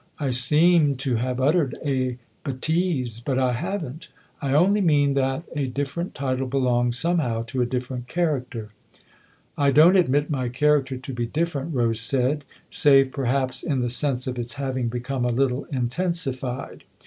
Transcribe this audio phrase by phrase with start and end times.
[0.17, 4.07] i( I seem to have uttered a betise but I haven't.
[4.41, 8.69] I only mean that a different title belongs, somehow, to a different character.""
[9.65, 14.25] I don't admit 1113' character to be different," Rose said;" save perhaps in the sense
[14.25, 16.83] of its having become a little intensified.